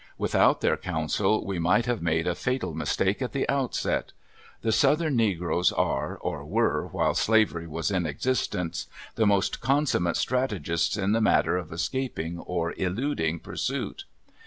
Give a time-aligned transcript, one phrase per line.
[0.17, 4.13] Without their counsel we might have made a fatal mistake at the outset.
[4.63, 10.97] The southern negroes are, or were while slavery was in existence, the most consummate strategists
[10.97, 14.05] in the matter of escaping or eluding pursuit.